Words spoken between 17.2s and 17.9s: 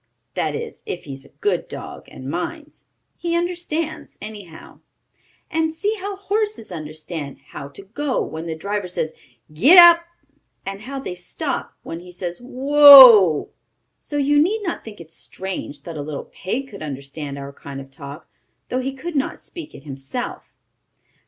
our kind